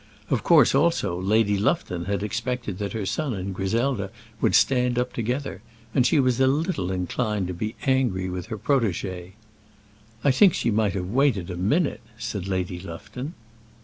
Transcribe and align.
Of 0.31 0.41
course 0.41 0.73
also 0.73 1.21
Lady 1.21 1.59
Lufton 1.59 2.05
had 2.05 2.23
expected 2.23 2.79
that 2.79 2.93
her 2.93 3.05
son 3.05 3.35
and 3.35 3.53
Griselda 3.53 4.09
would 4.41 4.55
stand 4.55 4.97
up 4.97 5.13
together, 5.13 5.61
and 5.93 6.07
she 6.07 6.19
was 6.19 6.39
a 6.41 6.47
little 6.47 6.89
inclined 6.89 7.45
to 7.49 7.53
be 7.53 7.75
angry 7.85 8.27
with 8.27 8.47
her 8.47 8.57
protégée. 8.57 9.33
"I 10.23 10.31
think 10.31 10.55
she 10.55 10.71
might 10.71 10.93
have 10.93 11.11
waited 11.11 11.51
a 11.51 11.55
minute," 11.55 12.01
said 12.17 12.47
Lady 12.47 12.79
Lufton. 12.79 13.35